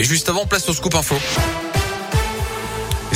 [0.00, 1.16] Mais juste avant, place au scoop info.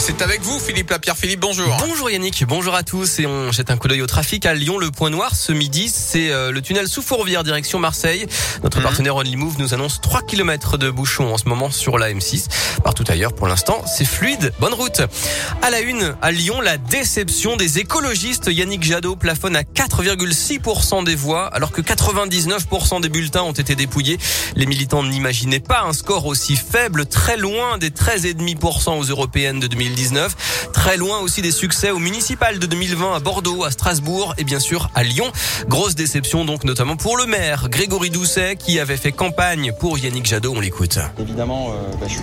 [0.06, 1.16] C'est avec vous, Philippe Lapierre.
[1.16, 1.64] Philippe, bonjour.
[1.80, 3.20] Bonjour Yannick, bonjour à tous.
[3.20, 4.76] Et on jette un coup d'œil au trafic à Lyon.
[4.76, 8.26] Le point noir ce midi, c'est euh, le tunnel sous Fourvière direction Marseille.
[8.62, 8.82] Notre Mhm.
[8.82, 12.48] partenaire Only Move nous annonce 3 km de bouchons en ce moment sur la M6.
[12.84, 14.52] Partout ailleurs, pour l'instant, c'est fluide.
[14.60, 15.00] Bonne route.
[15.62, 18.50] À la une, à Lyon, la déception des écologistes.
[18.52, 24.18] Yannick Jadot plafonne à 4,6% des voix, alors que 99% des bulletins ont été dépouillés.
[24.54, 29.66] Les militants n'imaginaient pas un score aussi faible, très loin des 13,5% aux européennes de
[29.94, 34.44] 2019, très loin aussi des succès aux municipales de 2020 à Bordeaux, à Strasbourg et
[34.44, 35.30] bien sûr à Lyon.
[35.68, 40.26] Grosse déception donc notamment pour le maire Grégory Doucet qui avait fait campagne pour Yannick
[40.26, 40.52] Jadot.
[40.56, 40.98] On l'écoute.
[41.18, 42.22] Évidemment, euh, bah, je suis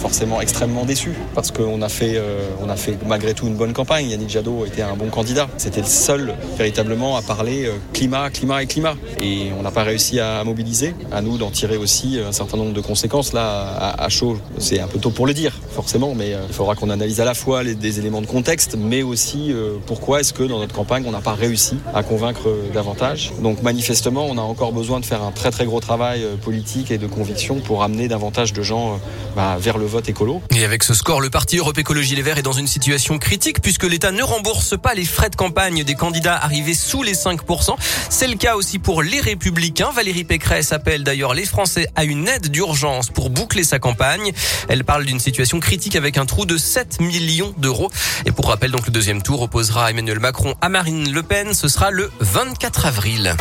[0.00, 4.08] forcément extrêmement déçu parce qu'on a fait, euh, a fait malgré tout une bonne campagne.
[4.08, 5.48] Yannick Jadot était un bon candidat.
[5.58, 8.94] C'était le seul véritablement à parler euh, climat, climat et climat.
[9.20, 10.94] Et on n'a pas réussi à mobiliser.
[11.12, 13.34] À nous d'en tirer aussi un certain nombre de conséquences.
[13.34, 16.74] Là, à chaud, c'est un peu tôt pour le dire, forcément, mais euh, il faudra
[16.74, 20.32] qu'on analyse à la fois les, des éléments de contexte, mais aussi euh, pourquoi est-ce
[20.32, 23.32] que dans notre campagne, on n'a pas réussi à convaincre euh, davantage.
[23.42, 26.98] Donc manifestement, on a encore besoin de faire un très très gros travail politique et
[26.98, 29.00] de conviction pour amener davantage de gens
[29.34, 30.42] bah, vers le vote écolo.
[30.50, 33.60] Et avec ce score, le parti Europe Écologie Les Verts est dans une situation critique
[33.62, 37.74] puisque l'État ne rembourse pas les frais de campagne des candidats arrivés sous les 5%.
[38.10, 39.90] C'est le cas aussi pour les Républicains.
[39.94, 44.32] Valérie Pécresse appelle d'ailleurs les Français à une aide d'urgence pour boucler sa campagne.
[44.68, 47.90] Elle parle d'une situation critique avec un trou de 7 millions d'euros.
[48.26, 51.54] Et pour rappel, donc le deuxième tour opposera Emmanuel Macron à Marine Le Pen.
[51.54, 53.36] Ce sera le 24 avril.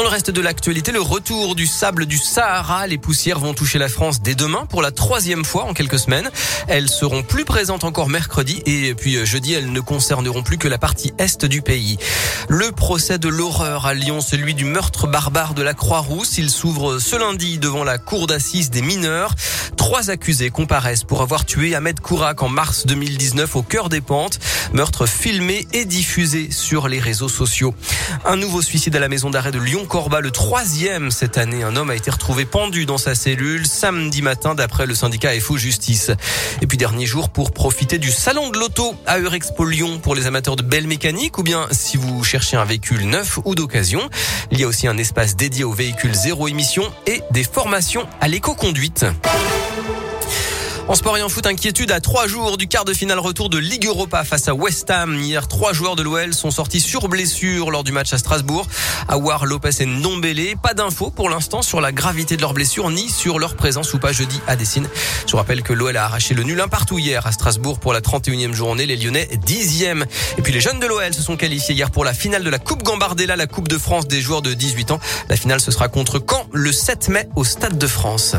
[0.00, 2.86] Dans le reste de l'actualité, le retour du sable du Sahara.
[2.86, 6.30] Les poussières vont toucher la France dès demain pour la troisième fois en quelques semaines.
[6.68, 10.68] Elles seront plus présentes encore mercredi et puis euh, jeudi, elles ne concerneront plus que
[10.68, 11.98] la partie est du pays.
[12.48, 16.38] Le procès de l'horreur à Lyon, celui du meurtre barbare de la Croix-Rousse.
[16.38, 19.34] Il s'ouvre ce lundi devant la cour d'assises des mineurs.
[19.76, 24.38] Trois accusés comparaissent pour avoir tué Ahmed Kourak en mars 2019 au cœur des pentes.
[24.72, 27.74] Meurtre filmé et diffusé sur les réseaux sociaux.
[28.24, 29.58] Un nouveau suicide à la maison d'arrêt de
[29.90, 31.64] Lyon-Corba, le troisième cette année.
[31.64, 35.56] Un homme a été retrouvé pendu dans sa cellule samedi matin d'après le syndicat FO
[35.56, 36.12] Justice.
[36.62, 40.28] Et puis dernier jour pour profiter du salon de l'auto à Eurexpo Lyon pour les
[40.28, 44.08] amateurs de belles mécaniques ou bien si vous cherchez un véhicule neuf ou d'occasion.
[44.52, 48.28] Il y a aussi un espace dédié aux véhicules zéro émission et des formations à
[48.28, 49.06] l'éco-conduite.
[50.90, 53.58] En sport et en foot, inquiétude à trois jours du quart de finale retour de
[53.58, 55.20] Ligue Europa face à West Ham.
[55.20, 58.66] Hier, trois joueurs de l'OL sont sortis sur blessure lors du match à Strasbourg.
[59.06, 60.56] Awar, Lopez et Ndombele.
[60.60, 64.00] Pas d'infos pour l'instant sur la gravité de leur blessure ni sur leur présence ou
[64.00, 64.88] pas jeudi à Dessine.
[65.26, 67.92] Je vous rappelle que l'OL a arraché le nul un partout hier à Strasbourg pour
[67.92, 68.84] la 31e journée.
[68.84, 70.06] Les Lyonnais 10e.
[70.38, 72.58] Et puis les jeunes de l'OL se sont qualifiés hier pour la finale de la
[72.58, 74.98] Coupe Gambardella, la Coupe de France des joueurs de 18 ans.
[75.28, 78.34] La finale ce sera contre Caen le 7 mai au Stade de France.